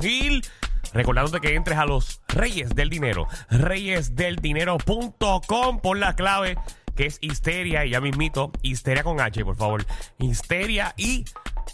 Gil. 0.00 0.44
Recordándote 0.92 1.40
que 1.40 1.54
entres 1.54 1.78
a 1.78 1.86
los 1.86 2.20
Reyes 2.28 2.74
del 2.74 2.90
Dinero, 2.90 3.26
reyesdeldinero.com 3.50 5.80
por 5.80 5.96
la 5.96 6.14
clave 6.14 6.58
que 6.94 7.06
es 7.06 7.18
Histeria 7.20 7.86
y 7.86 7.90
ya 7.90 8.00
mismito, 8.00 8.52
Histeria 8.62 9.02
con 9.02 9.20
H, 9.20 9.44
por 9.44 9.56
favor. 9.56 9.84
Histeria 10.18 10.94
y 10.96 11.24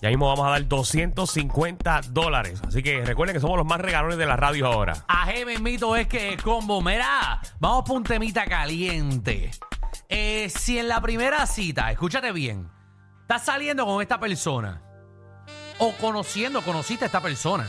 ya 0.00 0.08
mismo 0.08 0.28
vamos 0.28 0.46
a 0.46 0.50
dar 0.50 0.66
250 0.66 2.00
dólares. 2.10 2.62
Así 2.66 2.82
que 2.82 3.04
recuerden 3.04 3.34
que 3.34 3.40
somos 3.40 3.56
los 3.56 3.66
más 3.66 3.80
regalones 3.80 4.16
de 4.16 4.26
la 4.26 4.36
radio 4.36 4.66
ahora. 4.66 5.04
Aje 5.08 5.44
mito 5.58 5.96
es 5.96 6.06
que 6.06 6.36
combo. 6.36 6.80
Mira, 6.80 7.40
vamos 7.58 7.84
por 7.84 7.96
un 7.96 8.04
temita 8.04 8.46
caliente. 8.46 9.50
Eh, 10.08 10.48
si 10.48 10.78
en 10.78 10.88
la 10.88 11.00
primera 11.00 11.46
cita, 11.46 11.90
escúchate 11.90 12.32
bien, 12.32 12.70
estás 13.22 13.44
saliendo 13.44 13.84
con 13.84 14.00
esta 14.00 14.18
persona 14.18 14.82
o 15.78 15.92
conociendo, 15.92 16.62
conociste 16.62 17.04
a 17.04 17.06
esta 17.06 17.20
persona. 17.20 17.68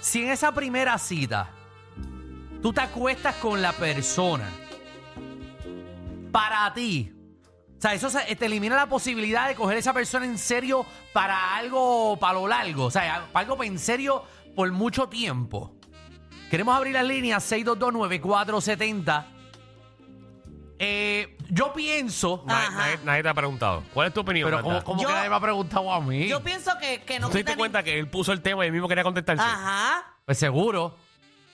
Si 0.00 0.22
en 0.22 0.30
esa 0.30 0.52
primera 0.52 0.96
cita 0.98 1.50
tú 2.62 2.72
te 2.72 2.80
acuestas 2.80 3.36
con 3.36 3.60
la 3.60 3.72
persona, 3.72 4.50
para 6.32 6.72
ti, 6.72 7.12
o 7.78 7.80
sea, 7.80 7.94
eso 7.94 8.08
te 8.10 8.46
elimina 8.46 8.76
la 8.76 8.86
posibilidad 8.86 9.48
de 9.48 9.54
coger 9.54 9.76
a 9.76 9.80
esa 9.80 9.92
persona 9.92 10.26
en 10.26 10.38
serio 10.38 10.84
para 11.12 11.56
algo, 11.56 12.18
para 12.18 12.34
lo 12.34 12.46
largo, 12.46 12.84
o 12.84 12.90
sea, 12.90 13.26
para 13.32 13.46
algo 13.46 13.62
en 13.64 13.78
serio 13.78 14.24
por 14.54 14.70
mucho 14.72 15.08
tiempo. 15.08 15.74
Queremos 16.50 16.76
abrir 16.76 16.94
las 16.94 17.06
líneas 17.06 17.50
6229470. 17.50 19.39
Eh, 20.82 21.36
yo 21.50 21.74
pienso, 21.74 22.42
Nadie, 22.46 22.66
Ajá. 22.68 22.76
nadie- 22.78 22.98
nadie 23.04 23.22
te 23.22 23.28
ha 23.28 23.34
preguntado. 23.34 23.82
¿Cuál 23.92 24.08
es 24.08 24.14
tu 24.14 24.20
opinión? 24.20 24.48
pero 24.50 24.62
Magda? 24.62 24.82
como 24.82 25.02
Yo- 25.02 25.08
que 25.08 25.14
nadie 25.14 25.28
me 25.28 25.36
ha 25.36 25.40
preguntado 25.40 25.92
a 25.92 26.00
mí. 26.00 26.26
Yo 26.26 26.42
pienso 26.42 26.72
que, 26.80 27.02
que 27.02 27.20
no 27.20 27.26
¿Tú 27.26 27.32
te 27.32 27.38
diste 27.40 27.54
cuenta 27.56 27.82
que 27.82 27.98
él 27.98 28.08
puso 28.08 28.32
el 28.32 28.40
tema 28.40 28.64
y 28.64 28.68
él 28.68 28.72
mismo 28.72 28.88
quería 28.88 29.04
contestarte? 29.04 29.42
ni- 29.42 29.48
Ajá. 29.48 30.04
Pues 30.24 30.38
seguro. 30.38 30.96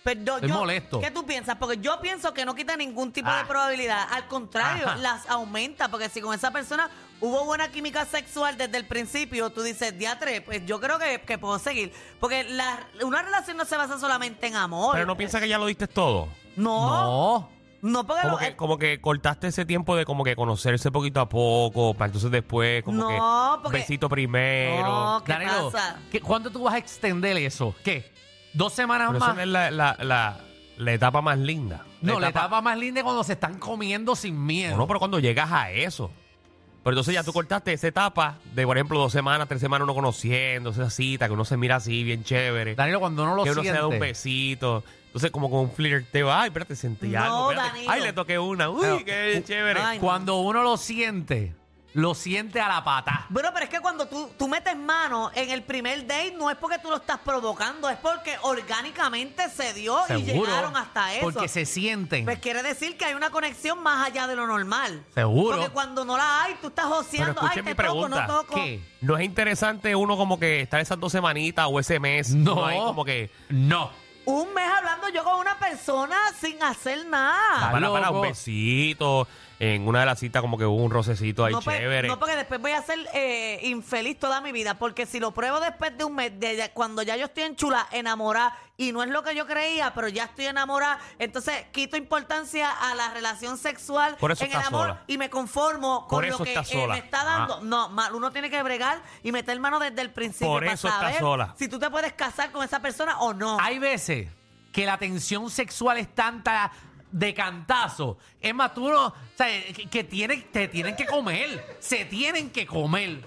Pero 0.05 0.37
Estoy 0.37 0.48
yo, 0.51 0.55
molesto. 0.55 1.01
¿Qué 1.01 1.11
tú 1.11 1.27
piensas? 1.27 1.56
Porque 1.56 1.78
yo 1.78 2.00
pienso 2.00 2.33
que 2.33 2.45
no 2.45 2.55
quita 2.55 2.77
ningún 2.77 3.11
tipo 3.12 3.28
Ah. 3.28 3.39
de 3.39 3.45
probabilidad. 3.47 4.06
Al 4.12 4.28
contrario, 4.28 4.87
Ajá. 4.87 4.97
las 4.98 5.28
aumenta. 5.28 5.89
Porque 5.89 6.09
si 6.09 6.20
con 6.20 6.33
esa 6.33 6.53
persona 6.53 6.89
hubo 7.20 7.45
buena 7.45 7.72
química 7.72 8.05
sexual 8.05 8.56
desde 8.56 8.77
el 8.77 8.87
principio, 8.87 9.50
tú 9.50 9.62
dices, 9.62 9.98
diatre, 9.98 10.41
pues 10.43 10.65
yo 10.65 10.78
creo 10.78 11.00
que, 11.00 11.22
que 11.22 11.39
puedo 11.39 11.59
seguir. 11.59 11.93
Porque 12.20 12.45
la- 12.45 12.87
una 13.03 13.22
relación 13.22 13.56
no 13.56 13.65
se 13.65 13.77
basa 13.77 13.98
solamente 13.98 14.47
en 14.47 14.55
amor. 14.55 14.95
Pero 14.95 15.06
no 15.06 15.17
piensas 15.17 15.41
que 15.41 15.48
ya 15.48 15.59
lo 15.59 15.67
diste 15.67 15.89
todo. 15.89 16.28
No. 16.55 16.91
No, 17.41 17.50
No. 17.82 18.06
porque 18.06 18.22
Como 18.22 18.32
lo- 18.32 18.38
que, 18.38 18.56
como 18.56 18.78
que 18.78 19.00
cortaste 19.00 19.48
ese 19.48 19.64
tiempo 19.64 19.96
de 19.96 20.05
como 20.05 20.24
que 20.24 20.34
conocerse 20.36 20.91
poquito 20.91 21.20
a 21.20 21.28
poco, 21.28 21.94
para 21.94 22.06
entonces 22.06 22.30
después, 22.30 22.82
como 22.82 23.02
No, 23.02 23.08
que 23.08 23.62
porque- 23.62 23.78
besito 23.78 24.08
primero. 24.08 24.86
No, 24.86 25.22
¿qué 25.24 25.32
Danilo, 25.32 25.70
pasa? 25.70 26.00
¿qué- 26.10 26.20
¿cuándo 26.20 26.50
tú 26.50 26.62
vas 26.64 26.74
a 26.74 26.78
extender 26.78 27.36
eso? 27.36 27.74
¿Qué? 27.84 28.10
¿Dos 28.52 28.72
semanas 28.72 29.08
Pero 29.08 29.20
más? 29.20 29.34
no 29.36 29.41
es 29.42 29.48
la, 29.48 29.70
la, 29.70 29.97
la, 30.00 30.38
la 30.78 30.92
etapa 30.92 31.20
más 31.20 31.38
linda. 31.38 31.84
No, 32.00 32.20
la 32.20 32.28
etapa 32.28 32.60
más 32.60 32.78
linda 32.78 33.00
es 33.00 33.04
cuando 33.04 33.24
se 33.24 33.32
están 33.34 33.58
comiendo 33.58 34.14
sin 34.16 34.44
miedo. 34.44 34.77
No, 34.77 34.86
pero 34.86 34.98
cuando 34.98 35.19
llegas 35.19 35.50
a 35.52 35.70
eso. 35.70 36.10
Pero 36.82 36.94
entonces 36.94 37.14
ya 37.14 37.24
tú 37.24 37.32
cortaste 37.32 37.72
esa 37.72 37.88
etapa 37.88 38.36
de, 38.54 38.64
por 38.64 38.77
ejemplo, 38.77 38.97
dos 38.98 39.10
semanas, 39.10 39.48
tres 39.48 39.60
semanas 39.60 39.84
uno 39.84 39.94
conociendo, 39.94 40.70
esa 40.70 40.88
cita, 40.88 41.27
que 41.27 41.32
uno 41.32 41.44
se 41.44 41.56
mira 41.56 41.77
así, 41.77 42.04
bien 42.04 42.22
chévere. 42.22 42.77
Danilo, 42.77 43.00
cuando 43.00 43.24
uno 43.24 43.34
lo 43.34 43.42
que 43.42 43.50
uno 43.50 43.62
se 43.64 43.72
da 43.72 43.86
un 43.88 43.98
besito. 43.98 44.84
Entonces, 45.17 45.31
como 45.31 45.48
con 45.48 45.61
un 45.61 45.70
flirteo. 45.72 46.31
Ay, 46.31 46.48
espérate, 46.48 46.77
sentí 46.77 47.09
No, 47.09 47.22
algo. 47.22 47.50
espérate. 47.53 47.72
Danilo. 47.72 47.91
Ay, 47.92 48.03
le 48.03 48.12
toqué 48.12 48.39
una. 48.39 48.69
Uy, 48.69 48.83
Pero, 48.83 49.05
qué 49.06 49.42
chévere. 49.47 49.81
Ay, 49.81 49.98
Cuando 49.98 50.36
uno 50.41 50.62
lo 50.62 50.77
siente, 50.77 51.55
lo 51.95 52.14
siente 52.14 52.61
a 52.61 52.69
la 52.69 52.84
pata. 52.84 53.25
Bueno, 53.31 53.48
pero 53.55 53.64
es 53.64 53.70
que 53.70 53.81
cuando 53.81 54.06
tú, 54.09 54.31
tú 54.37 54.47
metes 54.47 54.77
mano 54.77 55.31
en 55.34 55.48
el 55.48 55.62
primer 55.62 56.06
date, 56.06 56.34
no 56.37 56.50
es 56.50 56.56
porque 56.59 56.78
tú 56.81 56.91
lo 56.91 56.97
estás 56.97 57.17
provocando, 57.25 57.89
es 57.89 57.97
porque 57.97 58.37
orgánicamente 58.42 59.48
se 59.48 59.72
dio 59.72 59.98
y 60.05 60.22
Seguro. 60.22 60.50
llegaron 60.50 60.77
hasta 60.77 61.14
eso. 61.14 61.22
Porque 61.22 61.48
se 61.48 61.64
sienten. 61.64 62.27
Pues 62.27 62.39
quiere 62.39 62.62
decir 62.62 62.98
que 62.98 63.06
hay 63.06 63.14
una 63.14 63.31
conexión 63.31 63.83
más 63.83 64.06
allá 64.06 64.27
de 64.27 64.37
lo 64.37 64.47
normal. 64.47 65.03
Seguro. 65.14 65.56
Porque 65.56 65.72
cuando 65.72 66.04
no 66.04 66.19
la 66.19 66.43
hay, 66.43 66.56
tú 66.60 66.66
estás 66.66 66.84
Pero 66.84 66.97
joseando. 66.97 67.41
escuchen 67.41 67.65
Ay, 67.66 67.72
mi 67.72 67.75
te 67.75 67.83
toco, 67.84 67.94
no 68.10 68.16
pregunta. 68.16 68.27
toco. 68.27 68.54
¿Qué? 68.56 68.81
¿No 69.00 69.16
es 69.16 69.25
interesante 69.25 69.97
uno 69.97 70.19
como 70.19 70.38
que 70.38 70.60
estar 70.60 70.78
esas 70.78 71.00
dos 71.00 71.10
semanitas 71.10 71.66
o 71.71 71.81
ese 71.81 71.98
mes? 72.00 72.34
No. 72.34 72.66
hay 72.66 72.77
como 72.77 73.03
que... 73.03 73.31
No. 73.48 74.04
Un 74.26 74.53
mes 74.54 74.69
hablando 74.69 75.09
yo 75.09 75.22
con 75.22 75.38
una 75.38 75.56
persona 75.56 76.16
sin 76.38 76.60
hacer 76.60 77.06
nada. 77.06 77.70
Para, 77.70 78.10
un 78.10 78.22
besito. 78.22 79.28
En 79.59 79.89
una 79.89 80.00
de 80.00 80.06
las 80.06 80.19
citas 80.19 80.43
como 80.43 80.59
que 80.59 80.67
hubo 80.67 80.83
un 80.84 80.91
rocecito 80.91 81.43
ahí 81.44 81.53
no, 81.55 81.62
pues, 81.62 81.78
chévere. 81.78 82.09
no, 82.09 82.19
porque 82.19 82.37
después 82.37 82.61
voy 82.61 82.72
a 82.72 82.83
ser 82.83 82.99
eh, 83.15 83.59
infeliz 83.62 84.19
toda 84.19 84.43
mi 84.43 84.53
vida. 84.53 84.78
Porque 84.78 85.06
si 85.06 85.19
lo 85.19 85.33
pruebo 85.33 85.61
después 85.61 85.97
de 85.97 86.05
un 86.05 86.15
mes, 86.15 86.39
de 86.39 86.71
cuando 86.75 87.00
ya 87.03 87.17
yo 87.17 87.25
estoy 87.25 87.44
en 87.44 87.56
chula, 87.56 87.87
enamorada, 87.91 88.55
y 88.77 88.93
no 88.93 89.03
es 89.03 89.09
lo 89.09 89.22
que 89.22 89.34
yo 89.34 89.47
creía, 89.47 89.95
pero 89.95 90.09
ya 90.09 90.25
estoy 90.25 90.45
enamorada, 90.45 90.99
entonces 91.19 91.55
quito 91.72 91.97
importancia 91.97 92.71
a 92.71 92.95
la 92.95 93.15
relación 93.15 93.56
sexual 93.56 94.16
Por 94.21 94.33
eso 94.33 94.45
en 94.45 94.50
el 94.50 94.59
amor 94.59 94.89
sola. 94.89 95.05
y 95.06 95.16
me 95.16 95.31
conformo 95.31 96.06
con 96.06 96.19
Por 96.19 96.28
lo 96.28 96.39
que 96.45 96.53
eh, 96.53 96.87
me 96.89 96.99
está 96.99 97.25
dando. 97.25 97.55
Ah. 97.55 97.61
No, 97.62 97.89
ma- 97.89 98.11
uno 98.12 98.31
tiene 98.33 98.50
que 98.50 98.62
bregar 98.62 99.00
y 99.22 99.33
meter 99.33 99.59
mano 99.59 99.78
desde 99.78 100.03
el 100.03 100.11
principio 100.11 100.49
Por 100.49 100.65
para 100.65 100.75
eso 100.75 100.89
estás 100.89 101.00
saber 101.00 101.21
sola. 101.21 101.55
si 101.59 101.69
tú 101.69 101.78
te 101.78 101.89
puedes 101.89 102.12
casar 102.12 102.53
con 102.53 102.62
esa 102.62 102.81
persona 102.81 103.19
o 103.21 103.33
no. 103.33 103.56
Hay 103.59 103.78
veces 103.78 104.28
que 104.71 104.84
la 104.84 104.99
tensión 104.99 105.49
sexual 105.49 105.97
es 105.97 106.15
tanta 106.15 106.71
de 107.16 107.32
cantazo. 107.32 108.19
Es 108.41 108.54
más, 108.54 108.75
tú 108.75 108.91
no. 108.91 109.06
O 109.06 109.15
sea, 109.34 109.47
que, 109.72 109.87
que 109.87 110.04
tienen, 110.04 110.43
te 110.53 110.69
tienen 110.69 110.94
que 110.94 111.06
comer. 111.06 111.78
Se 111.81 112.04
tienen 112.04 112.50
que 112.50 112.66
comer. 112.66 113.21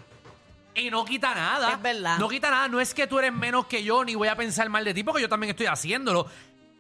Y 0.76 0.92
no 0.92 1.04
quita 1.04 1.34
nada. 1.34 1.72
Es 1.72 1.82
verdad. 1.82 2.20
No 2.20 2.30
quita 2.30 2.52
nada. 2.52 2.68
No 2.68 2.80
es 2.80 2.94
que 2.94 3.08
tú 3.08 3.18
eres 3.18 3.34
menos 3.34 3.66
que 3.66 3.84
yo, 3.84 4.06
ni 4.06 4.14
voy 4.14 4.28
a 4.28 4.36
pensar 4.36 4.70
mal 4.70 4.86
de 4.86 4.94
ti, 4.94 5.04
porque 5.04 5.24
yo 5.24 5.30
también 5.30 5.50
estoy 5.50 5.66
haciéndolo. 5.66 6.28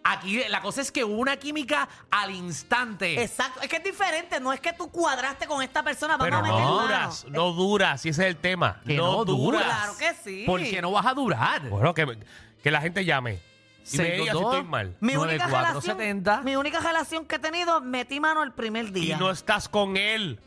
Aquí 0.03 0.42
la 0.50 0.62
cosa 0.62 0.81
es 0.81 0.92
que 0.92 1.03
hubo 1.03 1.20
una 1.20 1.38
química 1.38 1.90
al 2.12 2.31
instante. 2.31 3.22
Exacto, 3.22 3.59
es 3.62 3.68
que 3.68 3.78
es 3.78 3.84
diferente, 3.84 4.40
no 4.40 4.53
es 4.53 4.62
que 4.62 4.72
tú 4.72 4.90
cuadraste 4.90 5.46
con 5.46 5.62
esta 5.62 5.84
persona, 5.84 6.16
vamos 6.16 6.28
Pero 6.28 6.38
a 6.38 6.41
meter 6.41 6.59
no 6.59 6.81
duras, 6.81 7.26
no 7.28 7.52
duras, 7.52 8.02
si 8.02 8.09
ese 8.09 8.22
es 8.22 8.28
el 8.30 8.38
tema. 8.38 8.80
Que 8.86 8.96
no 8.96 9.12
no 9.12 9.26
duras. 9.26 9.64
Claro 9.64 9.97
que 9.97 10.14
sí. 10.24 10.44
Porque 10.47 10.81
no 10.81 10.91
vas 10.91 11.06
a 11.06 11.14
durar. 11.14 11.68
Bueno, 11.70 11.94
que, 11.94 12.18
que 12.64 12.72
la 12.72 12.80
gente 12.80 13.03
llame. 13.03 13.49
Y 13.91 13.97
me 13.97 14.03
diga 14.03 14.16
si 14.34 14.40
622. 14.40 14.53
estoy 14.56 14.67
mal. 14.69 14.95
Mi 15.00 15.16
única, 15.16 15.47
9470. 15.47 16.31
relación, 16.31 16.45
mi 16.45 16.56
única 16.56 16.79
relación 16.79 17.25
que 17.25 17.35
he 17.35 17.40
tenido, 17.40 17.81
metí 17.81 18.19
mano 18.19 18.44
el 18.44 18.51
primer 18.51 18.85
Y 18.88 18.91
día. 18.91 19.17
no 19.17 19.31
estás 19.31 19.67
con 19.69 19.97
él. 19.97 20.40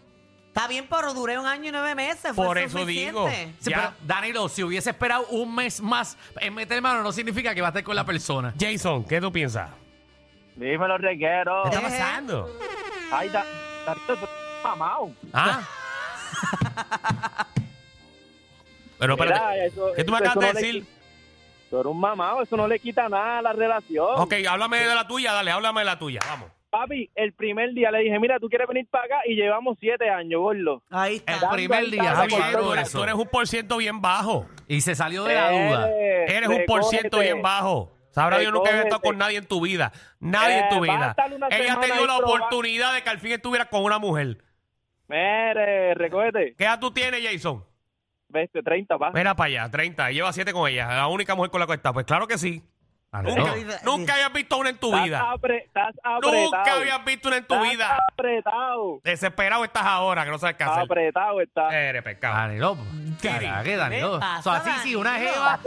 Está 0.49 0.69
bien, 0.69 0.87
pero 0.89 1.15
duré 1.15 1.39
un 1.39 1.47
año 1.47 1.71
y 1.71 1.73
nueve 1.73 1.95
meses. 1.95 2.33
fue 2.35 2.45
Por 2.47 2.59
eso 2.59 2.79
suficiente. 2.79 3.11
digo. 3.11 3.29
Sí, 3.61 3.71
Ya. 3.71 3.77
pero, 3.77 3.93
Danilo, 4.07 4.49
si 4.51 4.63
hubiese 4.63 4.91
esperado 4.91 5.27
un 5.29 5.55
mes 5.55 5.81
más 5.81 6.17
en 6.41 6.53
meter 6.55 6.81
mano, 6.83 7.03
no 7.03 7.11
significa 7.11 7.55
que 7.55 7.63
va 7.63 7.69
a 7.69 7.71
estar 7.71 7.83
con 7.83 7.97
la 7.97 8.05
persona. 8.05 8.53
Jason, 8.61 9.03
¿qué 9.05 9.19
tú 9.21 9.33
piensas? 9.33 9.71
Dímelo, 10.55 10.99
reguero. 10.99 11.63
¿Qué 11.65 11.69
está 11.71 11.81
pasando? 11.81 12.51
Ay, 13.11 13.31
da, 13.31 13.45
Darito, 13.87 14.07
tú 14.15 14.25
eres 14.25 14.29
mamado. 14.63 15.11
¿Ah? 15.33 15.63
Pero 18.99 19.15
espérate, 19.15 19.41
Mira, 19.41 19.65
eso- 19.67 19.93
¿qué 19.97 20.05
tú 20.05 20.13
me 20.13 20.19
eso 20.19 20.27
acabas 20.31 20.41
de 20.41 20.47
no 20.47 20.53
le 20.61 20.67
decir? 20.67 20.87
Tú 21.73 21.79
eres 21.81 21.91
un 21.91 21.99
mamado, 21.99 22.43
eso 22.43 22.55
no 22.55 22.69
le 22.69 22.79
quita 22.79 23.09
nada 23.09 23.39
a 23.39 23.43
la 23.43 23.55
relación. 23.55 24.07
Ok, 24.17 24.35
háblame 24.47 24.77
de 24.81 24.95
la 24.95 25.07
tuya, 25.07 25.33
dale, 25.33 25.51
háblame 25.53 25.81
de 25.81 25.85
la 25.87 25.99
tuya, 25.99 26.21
vamos. 26.29 26.51
Papi, 26.69 27.11
el 27.15 27.33
primer 27.33 27.73
día 27.73 27.91
le 27.91 28.01
dije, 28.01 28.19
mira, 28.19 28.39
tú 28.39 28.51
quieres 28.51 28.69
venir 28.69 28.87
para 28.91 29.07
acá 29.07 29.17
y 29.27 29.35
llevamos 29.37 29.79
siete 29.81 30.11
años, 30.11 30.39
gordo. 30.43 30.83
Ahí 30.91 31.17
está. 31.17 31.33
El 31.33 31.49
primer 31.51 31.87
día, 31.87 32.03
está, 32.03 32.13
Está 32.13 32.17
Javi, 32.17 32.29
bien, 32.29 32.43
claro 32.43 32.65
tú, 32.67 32.73
eres, 32.75 32.89
eso. 32.89 32.99
tú 32.99 33.05
eres 33.05 33.15
un 33.15 33.27
por 33.27 33.49
ciento 33.49 33.77
bien 33.79 34.03
bajo. 34.03 34.47
Y 34.69 34.83
se 34.83 34.95
salió 34.95 35.25
de 35.25 35.35
la 35.35 35.51
duda. 35.51 35.91
Eres 36.29 36.49
un 36.51 36.63
por 36.67 36.85
ciento 36.85 37.17
recógete. 37.17 37.33
bien 37.33 37.43
bajo. 37.43 37.95
Sabrá 38.11 38.39
Dios 38.39 38.53
nunca 38.53 38.69
había 38.69 38.83
estado 38.83 39.01
con 39.01 39.17
nadie 39.17 39.39
en 39.39 39.47
tu 39.47 39.63
vida. 39.63 39.93
Nadie 40.21 40.59
en 40.59 40.69
tu 40.69 40.85
Eh, 40.85 40.91
a 40.91 40.95
vida. 40.95 41.11
estar 41.13 41.33
una 41.33 41.47
Ella 41.47 41.57
te 41.57 41.65
semana 41.65 41.85
dio 41.87 41.95
ahí 41.95 42.01
la 42.01 42.17
probando. 42.19 42.35
oportunidad 42.35 42.93
de 42.95 43.03
que 43.03 43.09
al 43.09 43.19
fin 43.19 43.33
estuvieras 43.33 43.69
con 43.69 43.83
una 43.83 43.99
mujer. 43.99 44.37
Mire, 45.09 45.95
recógete. 45.95 46.55
¿Qué 46.57 46.65
edad 46.65 46.79
tú 46.81 46.91
tienes, 46.91 47.23
Jason? 47.25 47.65
Veste, 48.33 48.63
30, 48.63 48.99
pa. 48.99 49.11
Mira 49.13 49.35
para 49.37 49.47
allá, 49.49 49.71
30. 49.71 50.11
y 50.11 50.15
Lleva 50.15 50.33
7 50.33 50.53
con 50.53 50.69
ella. 50.69 50.89
La 50.89 51.07
única 51.07 51.35
mujer 51.35 51.51
con 51.51 51.61
la 51.61 51.67
que 51.67 51.75
está. 51.75 51.93
Pues 51.93 52.07
claro 52.07 52.27
que 52.27 52.39
sí. 52.39 52.63
Danilo. 53.13 53.45
Nunca, 53.47 53.79
nunca 53.85 54.13
habías 54.15 54.33
visto 54.33 54.57
una 54.57 54.71
en 54.71 54.79
tu 54.79 54.87
Estás, 54.87 55.05
vida. 55.05 55.21
apre- 55.35 55.65
estás 55.67 55.95
apretado. 56.03 56.33
Nunca 56.57 56.73
habías 56.73 57.05
visto 57.05 57.29
una 57.29 57.37
en 57.37 57.45
tu 57.47 57.55
Estás 57.57 57.71
vida. 57.71 57.99
apretado. 58.11 59.01
Desesperado 59.05 59.65
estás 59.67 59.83
ahora, 59.85 60.25
que 60.25 60.31
no 60.31 60.39
sabes 60.39 60.57
qué 60.57 60.65
hacer. 60.65 60.83
Apretado 60.85 61.41
está. 61.43 61.79
Eres 61.79 62.03
pescado. 62.03 62.35
Danilo, 62.37 62.79
caraca, 63.21 63.63
¿qué, 63.65 63.77
Danilo? 63.77 64.13
¿Qué 64.15 64.19
pasa, 64.21 64.39
O 64.39 64.43
sea, 64.65 64.75
así, 64.77 64.89
sí, 64.89 64.97
una 64.97 65.11
Danilo? 65.13 65.31
jeva, 65.31 65.59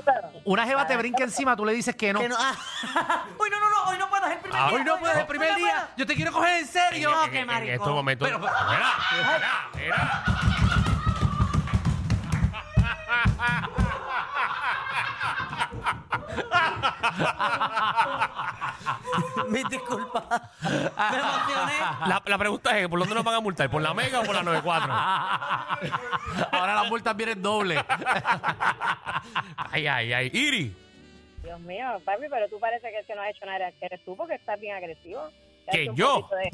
una 0.46 0.66
jeva 0.66 0.88
te 0.88 0.98
brinca 0.98 1.24
encima, 1.24 1.56
tú 1.56 1.66
le 1.66 1.74
dices 1.74 1.96
que 1.96 2.14
no. 2.14 2.20
Que 2.20 2.30
no- 2.30 2.36
ah. 2.40 2.56
Uy, 3.40 3.50
no, 3.52 3.60
no, 3.60 3.70
no, 3.70 3.92
hoy 3.92 3.98
no 4.00 4.10
puedo, 4.10 4.26
es 4.26 4.32
el 4.32 4.40
primer 4.40 4.60
Ah, 4.60 4.66
día. 4.70 4.76
Hoy 4.80 4.84
no 4.84 4.98
puedes 4.98 5.18
el 5.18 5.28
primer 5.28 5.56
día. 5.56 5.90
Yo 5.98 6.06
te 6.08 6.16
quiero 6.16 6.32
coger 6.32 6.58
en 6.62 6.66
serio. 6.66 7.12
No, 7.12 7.26
en, 7.26 7.30
qué 7.30 7.38
en- 7.38 7.42
en 7.44 7.48
maricón. 7.48 7.76
estos 7.76 7.94
momentos. 7.94 8.28
Pero- 8.28 8.40
mira, 8.40 8.52
mira, 9.12 9.70
mira. 9.76 10.75
Mis 19.50 19.68
disculpas. 19.70 20.24
Me 20.62 21.18
emocioné. 21.18 21.74
La, 22.08 22.22
la 22.26 22.38
pregunta 22.38 22.78
es: 22.78 22.88
¿por 22.88 23.00
dónde 23.00 23.16
nos 23.16 23.24
van 23.24 23.36
a 23.36 23.40
multar? 23.40 23.70
¿Por 23.70 23.82
la 23.82 23.94
Mega 23.94 24.22
o 24.22 24.24
por 24.24 24.36
la 24.36 24.44
94? 24.44 24.94
Ahora 26.52 26.76
las 26.76 26.90
multas 26.90 27.16
vienen 27.16 27.42
doble. 27.42 27.84
Ay, 29.72 29.88
ay, 29.88 30.14
ay. 30.14 30.30
Iri, 30.34 30.76
Dios 31.44 31.60
mío, 31.62 32.02
papi, 32.04 32.24
pero 32.30 32.48
tú 32.50 32.60
parece 32.60 32.90
que 32.90 33.00
el 33.00 33.06
que 33.06 33.16
no 33.16 33.22
has 33.22 33.30
hecho 33.30 33.46
nada 33.46 33.72
eres 33.82 34.04
tú 34.04 34.16
porque 34.18 34.36
estás 34.36 34.60
bien 34.60 34.76
agresivo. 34.76 35.30
¿Que 35.72 35.90
yo? 35.94 36.28
de- 36.32 36.52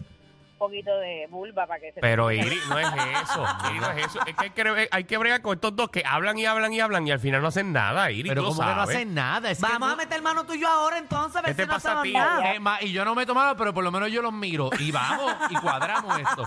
poquito 0.62 0.96
de 1.00 1.28
vulva 1.30 1.66
para 1.66 1.80
que 1.80 1.92
se 1.92 2.00
Pero 2.02 2.32
Iri, 2.32 2.60
no 2.70 2.78
es 2.80 2.88
eso. 3.24 3.46
Iri, 3.70 3.80
no 3.80 3.92
es 3.92 4.06
eso. 4.06 4.20
Es 4.28 4.36
que 4.36 4.44
hay 4.46 4.50
que, 4.52 4.90
hay 4.92 5.04
que 5.06 5.18
bregar 5.18 5.42
con 5.42 5.56
estos 5.56 5.76
dos 5.76 5.90
que 5.90 6.04
hablan 6.06 6.38
y 6.38 6.46
hablan 6.46 6.72
y 6.72 6.80
hablan 6.80 7.08
y 7.08 7.12
al 7.12 7.20
final 7.20 7.42
no 7.42 7.48
hacen 7.48 7.74
nada, 7.74 8.12
Iri. 8.12 8.30
Pero 8.30 8.44
tú 8.44 8.50
lo 8.50 8.56
como 8.56 8.62
que 8.70 8.76
no 8.76 8.82
sabes. 8.82 8.96
hacen 8.96 9.14
nada. 9.16 9.50
Es 9.52 9.58
que 9.60 9.68
Vamos 9.72 9.94
a 9.94 9.96
meter 9.96 10.22
mano 10.22 10.46
tú 10.46 10.54
y 10.54 10.62
yo 10.62 10.68
ahora 10.70 10.98
entonces, 11.00 11.36
a 11.38 11.42
ver 11.42 11.52
¿Qué 11.52 11.56
te 11.56 11.64
si 11.64 11.68
no 11.68 11.74
pasa 11.74 11.90
a 11.90 11.92
hacemos 12.02 12.04
ti? 12.04 12.14
nada. 12.14 12.54
Es 12.54 12.62
más, 12.62 12.82
y 12.84 12.92
yo 12.92 13.04
no 13.04 13.16
me 13.16 13.24
he 13.24 13.26
tomado, 13.26 13.58
pero 13.58 13.74
por 13.74 13.84
lo 13.84 13.92
menos 13.92 14.12
yo 14.12 14.22
los 14.22 14.32
miro. 14.34 14.70
Y 14.80 14.92
vamos 14.92 15.34
y 15.50 15.56
cuadramos 15.56 16.20
esto. 16.20 16.46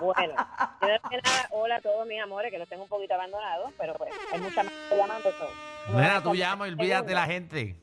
Bueno, 0.00 0.34
primero 0.78 1.00
que 1.10 1.16
nada, 1.16 1.48
hola 1.50 1.76
a 1.76 1.80
todos 1.80 2.06
mis 2.06 2.20
amores, 2.22 2.50
que 2.50 2.58
los 2.58 2.68
tengo 2.68 2.84
un 2.84 2.88
poquito 2.88 3.14
abandonados, 3.14 3.72
pero 3.76 3.94
pues 3.94 4.12
hay 4.32 4.40
mucha 4.40 4.62
más 4.62 4.72
gente 4.72 4.96
llamando. 4.96 5.30
So. 5.32 5.92
Mira, 5.94 6.22
tú 6.22 6.34
llamas 6.34 6.68
y 6.68 6.72
olvídate 6.72 7.08
de 7.08 7.14
la 7.14 7.26
gente. 7.26 7.76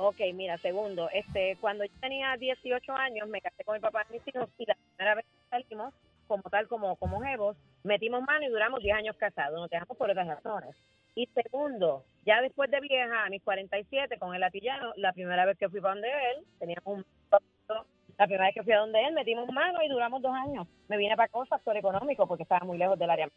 Ok, 0.00 0.20
mira, 0.32 0.56
segundo, 0.58 1.10
este, 1.12 1.56
cuando 1.60 1.84
yo 1.84 1.92
tenía 2.00 2.36
18 2.36 2.92
años, 2.92 3.28
me 3.28 3.40
casé 3.40 3.64
con 3.64 3.74
mi 3.74 3.80
papá 3.80 4.06
y 4.08 4.12
mis 4.12 4.28
hijos, 4.28 4.48
y 4.56 4.64
la 4.64 4.76
primera 4.76 5.16
vez 5.16 5.24
que 5.24 5.48
salimos, 5.50 5.92
como 6.28 6.44
tal, 6.44 6.68
como, 6.68 6.94
como 6.94 7.20
jevos, 7.20 7.56
metimos 7.82 8.22
mano 8.22 8.46
y 8.46 8.48
duramos 8.48 8.80
10 8.80 8.96
años 8.96 9.16
casados, 9.16 9.58
nos 9.58 9.68
dejamos 9.68 9.96
por 9.96 10.08
otras 10.08 10.28
razones. 10.28 10.76
Y 11.16 11.26
segundo, 11.34 12.04
ya 12.24 12.40
después 12.40 12.70
de 12.70 12.78
vieja, 12.78 13.24
a 13.24 13.28
mis 13.28 13.42
47, 13.42 14.20
con 14.20 14.36
el 14.36 14.40
latillano, 14.40 14.92
la 14.94 15.12
primera 15.12 15.44
vez 15.44 15.58
que 15.58 15.68
fui 15.68 15.80
para 15.80 15.94
donde 15.94 16.08
él, 16.08 16.44
teníamos 16.60 16.86
un... 16.86 17.04
La 18.18 18.26
primera 18.26 18.46
vez 18.46 18.54
que 18.54 18.62
fui 18.62 18.72
a 18.72 18.78
donde 18.78 19.02
él, 19.04 19.14
metimos 19.14 19.52
mano 19.52 19.82
y 19.82 19.88
duramos 19.88 20.22
dos 20.22 20.32
años. 20.32 20.68
Me 20.86 20.96
vine 20.96 21.16
para 21.16 21.26
acá, 21.26 21.44
factor 21.46 21.76
económico, 21.76 22.24
porque 22.28 22.44
estaba 22.44 22.64
muy 22.64 22.78
lejos 22.78 22.96
del 22.98 23.10
área. 23.10 23.28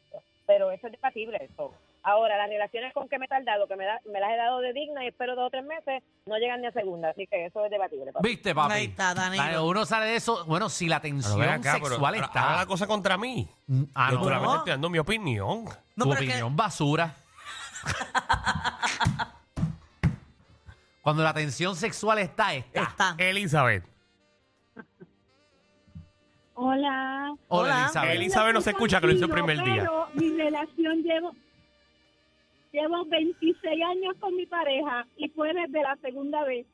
Pero 0.46 0.70
eso 0.70 0.88
es 0.88 0.94
debatible. 0.94 1.38
Eso. 1.44 1.74
Ahora, 2.04 2.36
las 2.38 2.50
relaciones 2.50 2.94
con 2.94 3.08
que 3.08 3.20
me 3.20 3.26
he 3.26 3.28
tardado, 3.28 3.68
que 3.68 3.76
me, 3.76 3.86
da- 3.86 4.02
me 4.12 4.20
las 4.20 4.32
he 4.32 4.36
dado 4.38 4.60
de 4.60 4.74
digna 4.74 5.04
y 5.04 5.10
espero 5.10 5.36
dos 5.36 5.48
o 5.48 5.50
tres 5.52 5.64
meses, 5.64 6.02
no 6.26 6.36
llegan 6.38 6.60
ni 6.62 6.68
a 6.68 6.72
segunda. 6.72 7.10
Así 7.12 7.28
que 7.28 7.46
eso 7.46 7.64
es 7.64 7.70
debatible. 7.70 8.12
papi. 8.12 8.28
¿Viste, 8.28 8.56
papi? 8.56 8.74
Ahí 8.74 8.86
está, 8.86 9.14
Danilo. 9.14 9.44
Dale, 9.44 9.60
Uno 9.60 9.86
sale 9.86 10.08
de 10.08 10.16
eso. 10.16 10.44
Bueno, 10.46 10.68
si 10.70 10.88
la 10.88 11.00
Pero 11.00 11.14
tensión 11.16 11.42
acá, 11.44 11.74
pero 11.76 11.90
sexual 11.90 12.16
ahora- 12.16 12.26
está. 12.26 12.56
la 12.58 12.66
cosa 12.66 12.88
contra 12.88 13.18
mí. 13.18 13.48
Ah, 13.94 14.10
Yo 14.12 14.18
no. 14.18 14.24
solamente 14.24 14.56
estoy 14.58 14.72
dando 14.72 14.90
mi 14.90 14.98
opinión. 14.98 15.66
No, 15.96 16.06
tu 16.06 16.10
pero 16.10 16.14
es 16.14 16.20
que- 16.20 16.26
opinión 16.30 16.56
basura. 16.56 17.14
Cuando 21.02 21.24
la 21.24 21.34
tensión 21.34 21.76
sexual 21.76 22.20
está, 22.20 22.54
está. 22.54 22.82
Está. 22.84 23.16
Elizabeth. 23.18 23.84
Hola. 26.54 27.34
Hola, 27.48 27.72
Hola. 27.74 27.80
Elizabeth. 27.84 28.12
Elizabeth 28.16 28.54
no 28.54 28.62
se 28.62 28.70
escucha 28.72 29.00
que 29.02 29.08
lo 29.08 29.14
hizo 29.14 29.26
el 29.26 29.32
primer 29.32 29.64
día. 29.64 29.78
Pero 29.84 30.08
mi 30.14 30.30
relación 30.38 31.02
llevo 31.02 31.32
llevo 32.72 33.06
26 33.06 33.84
años 33.84 34.16
con 34.20 34.36
mi 34.36 34.46
pareja 34.46 35.06
y 35.18 35.30
fue 35.30 35.54
desde 35.54 35.82
la 35.82 35.96
segunda 36.02 36.44
vez. 36.44 36.66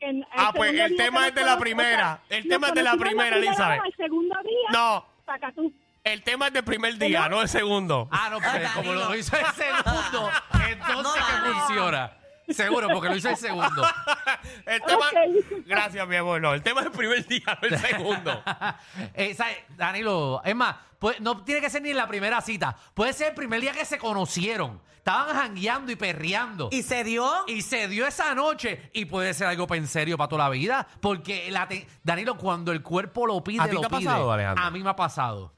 En- 0.00 0.18
el 0.18 0.26
Ah, 0.36 0.52
pues 0.54 0.72
el 0.78 0.94
tema 0.96 1.28
es 1.28 1.34
de 1.34 1.44
la 1.44 1.58
primera. 1.58 2.20
o 2.24 2.28
sea, 2.28 2.38
El 2.38 2.48
tema 2.48 2.68
es 2.68 2.74
de 2.74 2.82
la 2.82 2.96
primera, 2.96 3.36
Elizabeth. 3.36 3.80
El 3.86 3.94
segundo 3.96 4.34
día, 4.42 4.68
No, 4.72 5.06
saca 5.24 5.52
tú. 5.52 5.72
el 6.04 6.22
tema 6.22 6.48
es 6.48 6.52
del 6.52 6.64
primer 6.64 6.98
día, 6.98 7.28
no 7.30 7.40
el 7.40 7.48
segundo. 7.48 8.08
Ah, 8.10 8.28
no, 8.30 8.36
porque 8.40 8.66
Ah, 8.66 8.72
como 8.74 8.92
lo 8.92 9.14
hizo 9.16 9.36
el 9.36 9.46
segundo, 9.46 10.30
entonces 10.68 11.02
No, 11.02 11.14
que 11.14 11.50
funciona. 11.50 12.12
Seguro, 12.48 12.88
porque 12.92 13.08
lo 13.08 13.16
hizo 13.16 13.28
el 13.28 13.36
segundo. 13.36 13.82
El 14.66 14.80
tema, 14.82 15.06
Ok. 15.08 15.64
gracias, 15.66 16.06
mi 16.08 16.16
amor. 16.16 16.40
No, 16.40 16.54
el 16.54 16.62
tema 16.62 16.80
es 16.80 16.86
el 16.86 16.92
primer 16.92 17.26
día, 17.26 17.58
no 17.60 17.68
el 17.68 17.78
segundo. 17.78 18.42
Eh, 19.14 19.34
¿sabes? 19.34 19.56
Danilo, 19.76 20.40
es 20.44 20.54
más, 20.54 20.76
pues, 20.98 21.20
no 21.20 21.42
tiene 21.44 21.60
que 21.60 21.70
ser 21.70 21.82
ni 21.82 21.90
en 21.90 21.96
la 21.96 22.06
primera 22.06 22.40
cita. 22.40 22.76
Puede 22.94 23.12
ser 23.12 23.28
el 23.30 23.34
primer 23.34 23.60
día 23.60 23.72
que 23.72 23.84
se 23.84 23.98
conocieron. 23.98 24.80
Estaban 24.96 25.34
jangueando 25.36 25.92
y 25.92 25.96
perreando. 25.96 26.68
Y 26.72 26.82
se 26.82 27.04
dio. 27.04 27.30
Y 27.46 27.62
se 27.62 27.86
dio 27.88 28.06
esa 28.06 28.34
noche 28.34 28.90
y 28.92 29.04
puede 29.04 29.34
ser 29.34 29.46
algo 29.48 29.72
en 29.74 29.86
serio 29.86 30.16
para 30.18 30.28
toda 30.28 30.44
la 30.44 30.50
vida. 30.50 30.86
Porque 31.00 31.48
la 31.50 31.68
te- 31.68 31.86
Danilo, 32.02 32.36
cuando 32.36 32.72
el 32.72 32.82
cuerpo 32.82 33.26
lo 33.26 33.42
pide, 33.42 33.62
¿A 33.62 33.68
ti 33.68 33.74
lo 33.74 33.80
te 33.80 33.86
ha 33.86 33.90
pide. 33.90 34.04
pasado, 34.04 34.32
Alejandro? 34.32 34.64
A 34.64 34.70
mí 34.70 34.82
me 34.82 34.90
ha 34.90 34.96
pasado. 34.96 35.54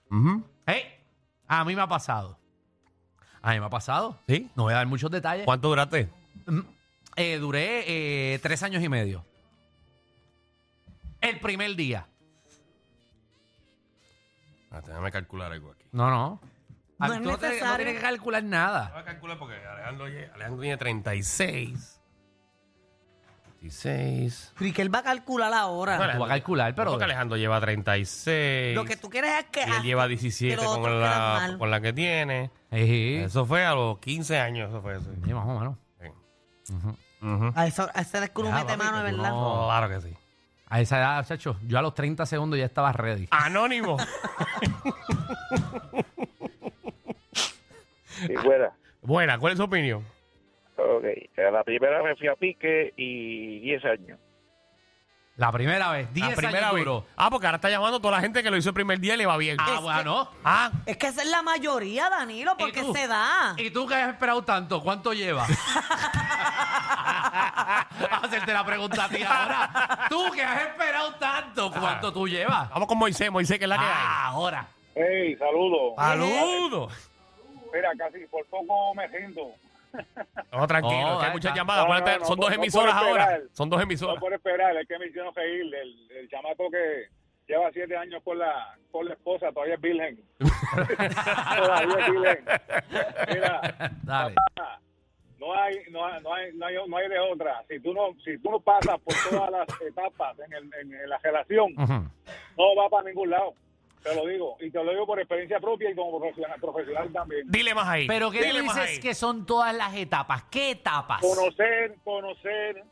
¿Eh? 0.66 1.04
A 1.46 1.64
mí 1.64 1.74
me 1.74 1.82
ha 1.82 1.86
pasado. 1.88 2.38
A 3.40 3.52
mí 3.52 3.60
me 3.60 3.66
ha 3.66 3.70
pasado. 3.70 4.18
¿Sí? 4.28 4.50
No 4.54 4.64
voy 4.64 4.72
a 4.74 4.76
dar 4.76 4.86
muchos 4.86 5.10
detalles. 5.10 5.44
¿Cuánto 5.46 5.68
duraste? 5.68 6.10
Mm, 6.46 6.60
eh, 7.18 7.38
duré 7.38 7.84
eh, 8.34 8.38
tres 8.40 8.62
años 8.62 8.82
y 8.82 8.88
medio. 8.88 9.24
El 11.20 11.38
primer 11.40 11.74
día. 11.76 12.06
Ah, 14.70 14.80
déjame 14.86 15.10
calcular 15.10 15.52
algo 15.52 15.72
aquí. 15.72 15.84
No, 15.92 16.10
no. 16.10 16.40
No 16.98 17.12
es 17.14 17.22
tú 17.22 17.30
no, 17.30 17.38
te- 17.38 17.46
no 17.46 17.52
necesario. 17.52 17.76
tienes 17.76 17.94
que 17.94 18.00
calcular 18.00 18.42
nada. 18.44 18.90
Voy 18.92 19.00
a 19.00 19.04
calcular 19.04 19.38
porque 19.38 19.54
Alejandro, 19.56 20.08
lle- 20.08 20.32
Alejandro 20.34 20.60
tiene 20.62 20.76
36. 20.76 22.00
36. 23.60 24.52
Y 24.60 24.72
que 24.72 24.82
él 24.82 24.94
va 24.94 24.98
a 25.00 25.02
calcular 25.02 25.52
ahora. 25.52 25.96
Bueno, 25.96 26.12
Tú 26.14 26.18
vas 26.20 26.26
a 26.30 26.34
calcular, 26.34 26.74
pero. 26.74 26.90
Porque 26.90 27.04
Alejandro 27.04 27.36
lleva 27.36 27.60
36. 27.60 28.74
Lo 28.76 28.84
que 28.84 28.96
tú 28.96 29.08
quieres 29.10 29.30
es 29.38 29.44
que. 29.46 29.60
Y 29.60 29.70
él 29.76 29.82
lleva 29.82 30.06
17 30.08 30.56
que 30.56 30.62
los 30.62 30.78
con 30.78 31.00
la, 31.00 31.08
mal. 31.40 31.58
con 31.58 31.70
la 31.70 31.80
que 31.80 31.92
tiene. 31.92 32.50
Ejí. 32.70 33.16
Eso 33.16 33.46
fue 33.46 33.64
a 33.64 33.74
los 33.74 33.98
15 34.00 34.38
años. 34.38 34.68
Eso 34.68 34.82
fue 34.82 34.96
eso. 34.96 35.10
Sí, 35.24 35.32
más 35.32 35.46
o 35.46 35.58
menos. 35.58 35.76
Sí. 36.00 36.72
Ujú. 36.74 36.96
A, 37.54 37.66
eso, 37.66 37.88
a 37.94 38.00
ese 38.00 38.20
desculo 38.20 38.48
Ya, 38.48 38.54
mete 38.56 38.66
papi, 38.76 38.78
mano, 38.78 39.02
que 39.02 39.08
es 39.10 39.16
tú 39.16 39.22
verdad. 39.22 39.30
no- 39.36 39.64
Claro 39.66 39.88
que 39.88 40.00
sí. 40.08 40.14
A 40.70 40.80
esa 40.80 40.98
edad, 40.98 41.26
chacho, 41.26 41.56
yo 41.66 41.78
a 41.78 41.82
los 41.82 41.94
30 41.94 42.26
segundos 42.26 42.58
ya 42.58 42.66
estaba 42.66 42.92
ready. 42.92 43.26
Anónimo. 43.30 43.96
Sí, 48.26 48.34
fuera. 48.42 48.72
Buena, 49.02 49.38
¿cuál 49.38 49.52
es 49.52 49.58
su 49.58 49.64
opinión? 49.64 50.04
Ok. 50.76 51.04
La 51.52 51.62
primera 51.62 52.02
vez 52.02 52.18
fui 52.18 52.26
a 52.28 52.34
pique 52.34 52.92
y 52.96 53.60
10 53.60 53.84
años. 53.84 54.18
La 55.36 55.52
primera 55.52 55.92
vez, 55.92 56.12
10 56.12 56.30
La 56.30 56.34
primera 56.34 56.58
años 56.58 56.74
vez. 56.74 56.84
duró. 56.84 57.06
Ah, 57.16 57.30
porque 57.30 57.46
ahora 57.46 57.56
está 57.56 57.70
llamando 57.70 57.98
a 57.98 58.00
toda 58.00 58.16
la 58.16 58.20
gente 58.20 58.42
que 58.42 58.50
lo 58.50 58.56
hizo 58.56 58.70
el 58.70 58.74
primer 58.74 58.98
día 58.98 59.14
y 59.14 59.18
le 59.18 59.26
va 59.26 59.36
bien. 59.36 59.56
Ah, 59.60 59.74
Es 59.76 59.80
bueno. 59.82 60.28
Ah, 60.42 60.72
Es 60.84 60.96
que 60.96 61.06
esa 61.06 61.22
es 61.22 61.28
la 61.28 61.42
mayoría, 61.42 62.10
Danilo, 62.10 62.54
¿Y 62.58 62.62
porque 62.62 62.80
tú? 62.80 62.92
se 62.92 63.06
da. 63.06 63.54
¿Y 63.56 63.70
tú 63.70 63.86
que 63.86 63.94
has 63.94 64.08
esperado 64.12 64.42
tanto? 64.42 64.82
¿Cuánto 64.82 65.12
llevas? 65.12 65.48
Hacerte 68.22 68.52
la 68.52 68.64
pregunta 68.64 69.04
a 69.04 69.08
ti 69.08 69.22
ahora. 69.22 70.06
Tú 70.08 70.30
que 70.32 70.42
has 70.42 70.62
esperado 70.62 71.14
tanto, 71.14 71.70
¿cuánto 71.70 72.12
tú 72.12 72.28
llevas? 72.28 72.68
vamos 72.70 72.88
con 72.88 72.98
Moisés. 72.98 73.30
Moisés, 73.30 73.58
que 73.58 73.64
es 73.64 73.68
la 73.68 73.76
que 73.78 73.84
Ah, 73.84 74.26
ahora. 74.28 74.66
Hey, 74.94 75.36
saludos. 75.36 75.94
hay. 75.96 76.18
¡Saludos! 76.18 77.10
Mira, 77.72 77.90
casi 77.98 78.26
por 78.26 78.44
poco 78.46 78.94
me 78.94 79.06
rindo. 79.06 79.52
No, 80.52 80.66
tranquilo, 80.66 81.14
Oh, 81.16 81.18
que 81.18 81.24
hay 81.24 81.28
ahí 81.28 81.32
muchas 81.32 81.50
está. 81.50 81.54
llamadas. 81.56 81.82
No, 81.84 81.88
no, 81.88 81.94
Acuérdate, 81.94 82.18
no, 82.20 82.24
son 82.26 82.36
no, 82.36 82.42
dos 82.42 82.50
no 82.50 82.56
emisoras 82.62 82.94
puedo 82.94 83.08
ahora. 83.10 83.22
esperar. 83.24 83.42
Son 83.52 83.70
dos 83.70 83.76
No 83.78 83.82
emisoras. 83.84 84.20
por 84.20 84.32
esperar, 84.34 84.76
es 84.76 84.88
que 84.88 84.98
me 84.98 85.06
hicieron 85.06 85.34
reír. 85.34 85.74
El, 85.74 86.10
el 86.18 86.28
chamaco 86.28 86.70
que 86.70 87.08
lleva 87.46 87.70
7 87.72 87.96
años 87.96 88.22
con 88.24 88.38
la, 88.38 88.76
con 88.90 89.06
la 89.06 89.14
esposa, 89.14 89.50
todavía 89.52 89.74
es 89.76 89.80
virgen. 89.80 90.20
todavía 90.38 92.06
es 92.06 92.10
virgen. 92.12 92.44
Mira, 93.28 93.90
Dale. 94.02 94.34
No 95.48 95.54
hay, 95.62 95.76
no 95.90 96.04
hay, 96.04 96.22
no 96.22 96.34
hay, 96.34 96.52
no 96.54 96.66
hay, 96.66 96.74
no 96.88 96.96
hay 96.96 97.08
de 97.08 97.18
otra. 97.18 97.64
Si 97.68 97.80
tú 97.80 97.92
no, 97.94 98.14
si 98.24 98.38
tú 98.38 98.50
no 98.50 98.60
pasas 98.60 98.98
por 99.00 99.14
todas 99.30 99.50
las 99.50 99.80
etapas 99.80 100.38
en, 100.40 100.52
el, 100.52 100.64
en, 100.80 100.94
en 100.94 101.08
la 101.08 101.18
relación, 101.18 101.74
no 101.76 102.74
va 102.76 102.88
para 102.90 103.08
ningún 103.08 103.30
lado. 103.30 103.54
Te 104.02 104.14
lo 104.14 104.26
digo. 104.26 104.56
Y 104.60 104.70
te 104.70 104.82
lo 104.82 104.90
digo 104.92 105.06
por 105.06 105.18
experiencia 105.18 105.58
propia 105.58 105.90
y 105.90 105.94
como 105.94 106.18
profesional, 106.20 106.60
profesional 106.60 107.12
también. 107.12 107.42
Dile 107.50 107.74
más 107.74 107.88
ahí. 107.88 108.06
Pero 108.06 108.30
¿qué 108.30 108.42
Dile 108.44 108.62
dices 108.62 109.00
que 109.00 109.14
son 109.14 109.44
todas 109.44 109.74
las 109.74 109.94
etapas? 109.96 110.44
¿Qué 110.50 110.70
etapas? 110.72 111.20
Conocer, 111.20 111.96
conocer, 112.04 112.84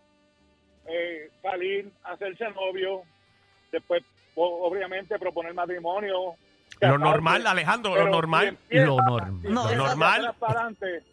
eh, 0.89 1.31
salir, 1.43 1.91
hacerse 2.05 2.45
novio, 2.51 3.03
después, 3.71 4.03
obviamente, 4.35 5.19
proponer 5.19 5.55
matrimonio. 5.55 6.35
Lo 6.81 6.99
normal, 6.99 7.47
Alejandro, 7.47 7.95
lo 7.95 8.09
normal. 8.09 8.59
si 8.69 8.77
empiezas- 8.79 8.87
Lo 9.45 9.75
normal. 9.75 10.35
para 10.39 10.53
adelante, 10.61 11.05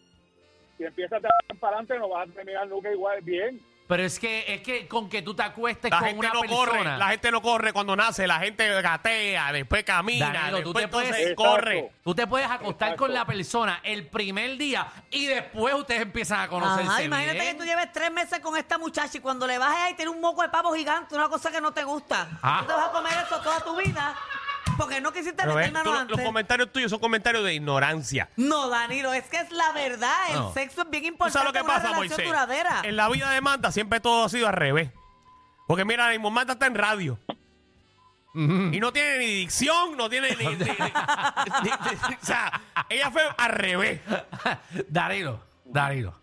si 0.78 0.84
empiezas 0.84 1.22
de 1.22 1.30
para 1.60 1.78
adelante, 1.78 2.00
no 2.00 2.10
vas 2.10 2.30
a 2.30 2.32
terminar 2.34 2.68
nunca 2.68 2.92
igual 2.92 3.22
bien. 3.22 3.62
Pero 3.86 4.04
es 4.04 4.18
que, 4.18 4.46
es 4.48 4.62
que 4.62 4.88
con 4.88 5.10
que 5.10 5.22
tú 5.22 5.36
te 5.36 5.44
acuestes 5.44 5.92
La 5.92 6.00
con 6.00 6.08
gente 6.08 6.20
una 6.22 6.34
no 6.34 6.40
persona. 6.42 6.58
corre, 6.66 6.98
la 6.98 7.08
gente 7.10 7.32
no 7.32 7.42
corre 7.42 7.74
cuando 7.74 7.96
nace, 7.98 8.26
la 8.26 8.40
gente 8.40 8.82
gatea, 8.82 9.52
después 9.52 9.84
camina, 9.84 10.32
Danilo, 10.32 10.64
tú 10.64 10.72
después 10.74 10.86
te 10.86 10.88
puedes- 11.12 11.28
entonces 11.28 11.36
corre. 11.36 11.92
Tú 12.02 12.16
te 12.16 12.26
puedes 12.26 12.50
acostar 12.50 12.88
Exacto. 12.90 13.04
con 13.06 13.14
la 13.14 13.26
persona 13.26 13.82
el 13.84 14.08
primer 14.08 14.58
día 14.58 14.88
y 15.12 15.26
después 15.26 15.76
ustedes 15.76 16.02
empiezan 16.02 16.40
a 16.40 16.48
conocerse 16.48 16.90
Ajá, 16.92 17.04
imagínate 17.04 17.40
bien. 17.42 17.52
que 17.58 17.60
tú 17.62 17.66
lleves 17.66 17.92
tres 17.92 18.10
meses 18.12 18.40
con 18.40 18.56
esta 18.56 18.78
muchacha 18.78 19.18
y 19.18 19.20
cuando 19.22 19.46
le 19.46 19.58
bajes 19.58 19.80
ahí 19.84 19.94
tiene 19.96 20.12
un 20.12 20.22
moco 20.22 20.42
de 20.42 20.50
pavo 20.50 20.74
gigante, 20.74 21.14
una 21.16 21.28
cosa 21.28 21.52
que 21.52 21.60
no 21.60 21.74
te 21.74 21.84
gusta. 21.84 22.30
Ah. 22.42 22.60
Tú 22.62 22.68
te 22.68 22.74
vas 22.74 22.88
a 22.88 22.92
comer 22.94 23.14
eso 23.28 23.40
toda 23.42 23.60
tu 23.60 23.76
vida 23.76 24.16
porque 24.78 25.02
no 25.02 25.12
quisiste 25.12 25.44
Pero 25.44 25.56
meter 25.56 25.74
ves, 25.74 25.84
los 25.86 25.98
antes. 26.00 26.26
comentarios 26.26 26.72
tuyos 26.72 26.90
son 26.90 27.00
comentarios 27.00 27.44
de 27.44 27.54
ignorancia. 27.54 28.30
No, 28.38 28.70
Danilo, 28.70 29.14
es 29.14 29.24
que 29.26 29.38
es 29.38 29.52
la 29.52 29.72
verdad. 29.72 30.14
El 30.30 30.36
No. 30.36 30.54
sexo 30.54 30.82
es 30.84 30.90
bien 30.90 31.04
¿Tú 31.04 31.08
importante 31.10 31.34
sabes 31.40 31.48
lo 31.50 31.54
que 31.54 31.60
en 31.60 31.66
una 31.66 31.74
pasa, 31.74 31.88
relación 31.90 32.10
Moisés? 32.10 32.26
duradera. 32.26 32.82
En 32.84 32.96
la 32.96 33.10
vida 33.10 33.30
de 33.32 33.42
Manta 33.42 33.72
siempre 33.72 34.00
todo 34.00 34.26
ha 34.26 34.30
sido 34.30 34.48
al 34.48 34.54
revés. 34.54 34.90
Porque 35.68 35.86
mira, 35.86 36.10
mismo 36.10 36.30
Manta 36.32 36.54
está 36.54 36.66
en 36.68 36.76
radio. 36.76 37.20
Y 38.36 38.80
no 38.80 38.92
tiene 38.92 39.20
ni 39.20 39.28
dicción, 39.28 39.96
no 39.96 40.10
tiene 40.10 40.36
ni... 40.36 40.44
ni- 40.48 40.56
ni- 40.56 40.56
ni- 40.56 40.66
ni- 40.66 42.16
o 42.16 42.26
sea, 42.26 42.62
ella 42.90 43.12
fue 43.12 43.22
al 43.38 43.50
revés. 43.52 44.02
Darilo, 44.90 45.40
Darilo. 45.66 46.16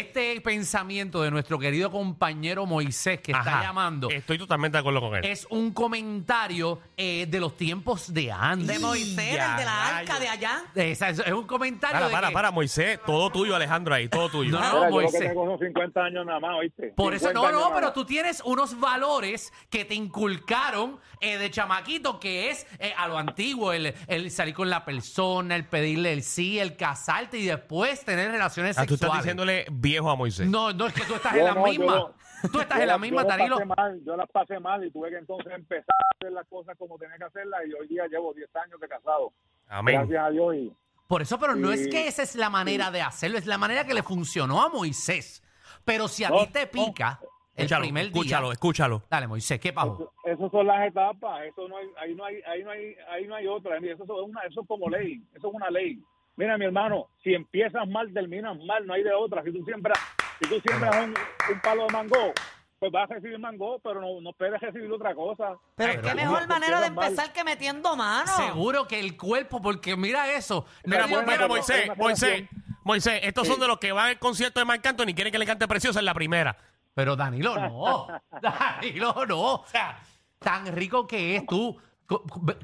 Este 0.00 0.40
pensamiento 0.40 1.22
de 1.22 1.30
nuestro 1.30 1.58
querido 1.58 1.90
compañero 1.90 2.66
Moisés 2.66 3.20
que 3.20 3.32
está 3.32 3.56
Ajá. 3.58 3.62
llamando 3.62 4.08
Estoy 4.10 4.38
totalmente 4.38 4.76
de 4.76 4.80
acuerdo 4.80 5.00
con 5.00 5.16
él. 5.16 5.24
es 5.24 5.46
un 5.50 5.72
comentario 5.72 6.80
eh, 6.96 7.26
de 7.28 7.40
los 7.40 7.56
tiempos 7.56 8.12
de 8.12 8.30
antes. 8.32 8.66
De 8.68 8.78
Moisés, 8.78 9.34
Ya, 9.34 9.52
el 9.52 9.56
de 9.58 9.64
la 9.64 9.96
arca 9.98 10.18
de 10.20 10.28
allá. 10.28 10.64
Esa- 10.74 11.08
Es, 11.10 11.18
es 11.20 11.32
un 11.32 11.46
comentario 11.46 11.94
Para, 11.96 12.06
de 12.08 12.12
para, 12.12 12.28
que- 12.28 12.34
para, 12.34 12.50
Moisés. 12.50 12.98
Todo 13.04 13.30
tuyo, 13.30 13.54
Alejandro, 13.56 13.94
ahí. 13.94 14.08
Todo 14.08 14.28
tuyo. 14.28 14.50
No, 14.52 14.60
no, 14.60 14.66
Mira, 14.66 14.72
yo 14.72 14.80
lo 14.82 14.86
que 14.86 15.02
Moisés. 15.02 15.20
tengo 15.28 15.46
son 15.46 15.58
50 15.58 16.00
años 16.04 16.26
nada 16.26 16.40
más, 16.40 16.50
¿oíste? 16.58 16.92
Por 16.96 17.14
eso, 17.14 17.28
50 17.28 17.40
no, 17.40 17.46
años 17.46 17.52
no, 17.60 17.60
nada 17.68 17.74
pero 17.74 17.86
más. 17.88 17.94
tú 17.94 18.04
tienes 18.04 18.42
unos 18.44 18.78
valores 18.80 19.52
que 19.70 19.84
te 19.84 19.94
inculcaron 19.94 20.98
eh, 21.20 21.38
de 21.38 21.50
chamaquito, 21.50 22.20
que 22.20 22.50
es 22.50 22.66
eh, 22.78 22.92
a 22.96 23.08
lo 23.08 23.18
antiguo, 23.18 23.72
el, 23.72 23.94
el 24.06 24.30
salir 24.30 24.54
con 24.54 24.68
la 24.70 24.84
persona, 24.84 25.56
el 25.56 25.64
pedirle 25.64 26.12
el 26.12 26.22
sí, 26.22 26.58
el 26.58 26.76
casarte 26.76 27.38
y 27.38 27.46
después 27.46 28.04
tener 28.04 28.30
relaciones 28.30 28.76
Ah, 28.78 28.84
tú 28.86 28.94
sexuales. 28.96 29.02
estás 29.18 29.24
diciéndole 29.24 29.66
viejo 29.86 30.10
a 30.10 30.16
Moisés. 30.16 30.48
No, 30.48 30.72
no, 30.72 30.86
es 30.86 30.92
que 30.94 31.04
tú 31.04 31.14
estás 31.14 31.32
Yo 31.32 31.38
en 31.40 31.44
la 31.46 31.54
no, 31.54 31.64
misma. 31.64 31.94
no. 31.96 32.14
Tú 32.52 32.60
estás 32.60 32.76
Yo 32.76 32.82
en 32.82 32.88
la 32.88 32.94
la- 32.94 32.98
misma, 32.98 33.22
yo 33.22 33.28
Danilo. 33.28 33.56
pasé 33.56 33.66
mal, 33.66 34.00
yo 34.04 34.16
las 34.16 34.30
pasé 34.30 34.60
mal 34.60 34.84
y 34.84 34.90
tuve 34.90 35.10
que 35.10 35.16
entonces 35.18 35.52
empezar 35.52 35.96
a 35.98 36.14
hacer 36.16 36.32
las 36.32 36.46
cosas 36.48 36.76
como 36.76 36.98
tenía 36.98 37.16
que 37.16 37.24
hacerlas 37.24 37.60
y 37.68 37.72
hoy 37.72 37.88
día 37.88 38.06
llevo 38.08 38.34
10 38.34 38.54
años 38.56 38.78
de 38.80 38.88
casado. 38.88 39.32
Amén. 39.68 39.96
Gracias 39.96 40.24
a 40.24 40.30
Dios 40.30 40.54
y 40.54 40.72
Por 41.08 41.22
eso, 41.22 41.38
pero 41.38 41.54
no 41.56 41.72
es 41.72 41.88
que 41.88 42.08
esa 42.08 42.22
es 42.22 42.34
la 42.36 42.50
manera 42.50 42.90
de 42.90 43.00
hacerlo, 43.00 43.38
es 43.38 43.46
la 43.46 43.58
manera 43.58 43.84
que 43.84 43.94
le 43.94 44.02
funcionó 44.02 44.62
a 44.62 44.68
Moisés. 44.68 45.42
Pero 45.84 46.08
si 46.08 46.24
a 46.24 46.30
No, 46.30 46.40
ti 46.46 46.52
te 46.52 46.64
no. 46.66 46.70
pica 46.72 47.20
el 47.54 47.64
Escúchalo, 47.64 47.82
primer 47.84 48.04
escúchalo, 48.06 48.46
día. 48.48 48.52
escúchalo. 48.52 49.02
Dale, 49.08 49.26
Moisés, 49.28 49.58
¿qué 49.58 49.72
pasó? 49.72 50.12
eso, 50.24 50.32
eso 50.34 50.50
son 50.50 50.66
las 50.66 50.86
etapas, 50.88 51.42
eso 51.46 51.66
no 51.68 51.76
hay, 51.78 51.86
ahí 52.02 52.14
no 52.14 52.24
hay, 52.24 52.42
ahí 52.46 52.62
no 52.64 52.70
hay, 52.70 52.94
ahí 53.10 53.26
no 53.26 53.34
hay 53.34 53.46
otra, 53.46 53.78
eso 53.78 54.02
es 54.04 54.10
una, 54.10 54.40
eso 54.42 54.60
es 54.60 54.66
como 54.68 54.90
ley, 54.90 55.22
eso 55.34 55.48
es 55.48 55.54
una 55.54 55.70
ley. 55.70 55.98
Mira, 56.36 56.58
mi 56.58 56.66
hermano, 56.66 57.08
si 57.22 57.34
empiezas 57.34 57.88
mal, 57.88 58.12
terminas 58.12 58.56
mal, 58.64 58.86
no 58.86 58.94
hay 58.94 59.02
de 59.02 59.12
otra. 59.12 59.42
Si 59.42 59.52
tú 59.52 59.64
siembras, 59.64 59.98
si 60.40 60.48
tú 60.48 60.60
siembras 60.60 60.96
un, 60.96 61.14
un 61.52 61.60
palo 61.62 61.86
de 61.86 61.92
mango, 61.92 62.32
pues 62.78 62.92
vas 62.92 63.10
a 63.10 63.14
recibir 63.14 63.38
mango, 63.38 63.78
pero 63.78 64.00
no, 64.00 64.20
no 64.20 64.30
esperes 64.30 64.60
recibir 64.60 64.90
otra 64.92 65.14
cosa. 65.14 65.56
Pero 65.76 65.94
qué 65.94 65.98
pero 66.02 66.14
mejor 66.14 66.46
manera 66.46 66.80
de 66.80 66.90
mal. 66.90 67.06
empezar 67.06 67.32
que 67.32 67.42
metiendo 67.42 67.96
mano. 67.96 68.30
Seguro 68.36 68.86
que 68.86 69.00
el 69.00 69.16
cuerpo, 69.16 69.62
porque 69.62 69.96
mira 69.96 70.30
eso. 70.32 70.66
Mira, 70.84 71.06
mira, 71.06 71.48
Moisés, 71.48 71.90
Moisés. 71.96 72.44
Moisés, 72.84 73.20
estos 73.24 73.48
son 73.48 73.58
de 73.58 73.66
los 73.66 73.78
que 73.78 73.90
van 73.92 74.10
al 74.10 74.18
concierto 74.18 74.60
de 74.60 74.66
Marc 74.66 74.86
Anthony 74.86 75.08
y 75.08 75.14
quieren 75.14 75.32
que 75.32 75.38
le 75.38 75.46
cante 75.46 75.66
preciosa 75.66 75.98
en 75.98 76.04
la 76.04 76.14
primera. 76.14 76.56
Pero 76.94 77.16
Danilo, 77.16 77.56
no. 77.56 78.06
Danilo, 78.42 79.26
no. 79.26 79.54
O 79.54 79.66
sea, 79.66 79.98
tan 80.38 80.66
rico 80.66 81.06
que 81.06 81.36
es 81.36 81.46
tú 81.46 81.76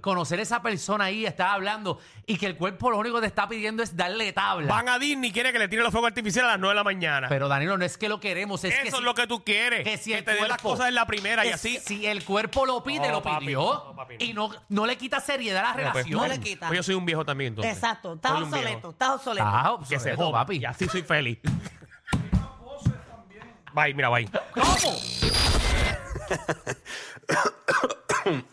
conocer 0.01 0.39
a 0.39 0.43
esa 0.43 0.63
persona 0.63 1.05
ahí, 1.07 1.27
estar 1.27 1.49
hablando 1.49 1.99
y 2.27 2.37
que 2.39 2.47
el 2.47 2.57
cuerpo 2.57 2.91
lo 2.91 2.99
único 2.99 3.17
que 3.17 3.23
te 3.23 3.27
está 3.27 3.49
pidiendo 3.49 3.83
es 3.83 3.97
darle 3.97 4.33
tabla. 4.33 4.73
Van 4.73 4.89
a 4.89 4.99
Disney 5.01 5.31
y 5.31 5.33
quieren 5.33 5.53
que 5.53 5.59
le 5.59 5.67
tire 5.69 5.83
los 5.83 5.91
fuegos 5.91 6.09
artificiales 6.09 6.49
a 6.49 6.53
las 6.53 6.61
9 6.61 6.71
de 6.73 6.77
la 6.77 6.85
mañana. 6.85 7.29
Pero 7.29 7.49
Danilo, 7.49 7.77
no 7.77 7.85
es 7.85 7.99
que 7.99 8.09
lo 8.09 8.21
queremos, 8.21 8.63
es 8.65 8.73
Eso 8.73 8.83
que 8.83 8.89
es 8.89 8.95
si- 8.95 9.03
lo 9.03 9.15
que 9.15 9.27
tú 9.27 9.43
quieres. 9.45 9.83
que 9.83 9.97
si 9.99 10.11
que 10.13 10.19
el 10.19 10.25
te 10.25 10.31
den 10.35 10.41
las 10.49 10.59
cuerpo- 10.59 10.71
cosas 10.71 10.89
en 10.89 10.95
la 10.95 11.07
primera 11.07 11.45
y 11.45 11.51
así. 11.51 11.79
Si 11.85 12.07
el 12.07 12.25
cuerpo 12.25 12.65
lo 12.67 12.85
pide, 12.85 13.09
No, 13.09 13.15
lo 13.15 13.23
papi, 13.23 13.47
pidió. 13.47 13.61
no, 13.89 13.97
papi, 13.97 14.15
no. 14.19 14.25
Y 14.25 14.33
no, 14.33 14.51
no 14.69 14.87
le 14.87 14.97
quita 14.97 15.19
seriedad 15.21 15.65
a 15.65 15.69
la 15.69 15.73
Pues, 15.73 15.87
relación. 16.07 16.21
No 16.21 16.27
le 16.29 16.39
quita. 16.41 16.69
pues 16.69 16.77
yo 16.79 16.83
soy 16.85 16.95
un 16.95 17.05
viejo 17.05 17.25
también, 17.25 17.49
entonces. 17.49 17.75
Exacto, 17.75 18.15
estás 18.15 18.33
obsoleto, 18.33 18.91
estás 18.91 19.09
obsoleto. 19.11 19.45
Ah, 19.47 19.77
Que 19.81 19.87
se 19.87 19.97
obsoleto, 19.97 20.25
joda, 20.27 20.33
papi. 20.41 20.57
Y 20.59 20.65
así 20.65 20.87
soy 20.89 21.03
feliz. 21.03 21.39
Bye, 23.75 23.95
mira, 23.95 24.09
bye. 24.11 24.29
¿Cómo? 24.55 24.77